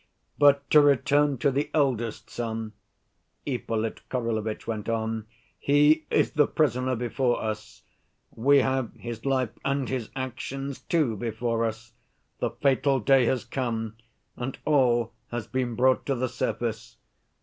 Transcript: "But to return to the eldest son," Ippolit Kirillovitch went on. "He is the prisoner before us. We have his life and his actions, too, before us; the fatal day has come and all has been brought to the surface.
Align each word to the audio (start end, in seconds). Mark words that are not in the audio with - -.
"But 0.39 0.67
to 0.71 0.81
return 0.81 1.37
to 1.37 1.51
the 1.51 1.69
eldest 1.75 2.27
son," 2.27 2.73
Ippolit 3.45 4.01
Kirillovitch 4.09 4.65
went 4.65 4.89
on. 4.89 5.27
"He 5.59 6.07
is 6.09 6.31
the 6.31 6.47
prisoner 6.47 6.95
before 6.95 7.39
us. 7.39 7.83
We 8.31 8.61
have 8.61 8.95
his 8.95 9.27
life 9.27 9.51
and 9.63 9.87
his 9.87 10.09
actions, 10.15 10.79
too, 10.79 11.15
before 11.15 11.65
us; 11.65 11.93
the 12.39 12.49
fatal 12.49 12.99
day 12.99 13.25
has 13.27 13.45
come 13.45 13.95
and 14.35 14.57
all 14.65 15.13
has 15.29 15.45
been 15.45 15.75
brought 15.75 16.07
to 16.07 16.15
the 16.15 16.29
surface. 16.29 16.97